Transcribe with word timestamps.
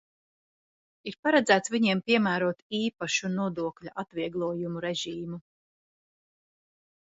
Ir 1.09 1.17
paredzēts 1.25 1.71
viņiem 1.73 2.01
piemērot 2.07 2.63
īpašu 2.77 3.31
nodokļa 3.35 3.93
atvieglojumu 4.05 4.83
režīmu. 4.87 5.41